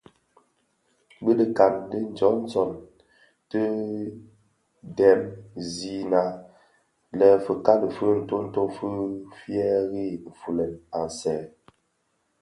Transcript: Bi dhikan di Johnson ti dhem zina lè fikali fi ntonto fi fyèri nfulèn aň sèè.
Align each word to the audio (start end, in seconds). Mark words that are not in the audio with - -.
Bi 1.23 1.31
dhikan 1.39 1.73
di 1.91 1.99
Johnson 2.17 2.71
ti 3.49 3.63
dhem 4.97 5.21
zina 5.73 6.23
lè 7.17 7.29
fikali 7.45 7.87
fi 7.95 8.07
ntonto 8.21 8.61
fi 8.75 8.89
fyèri 9.37 10.05
nfulèn 10.33 10.73
aň 10.99 11.07
sèè. 11.19 11.39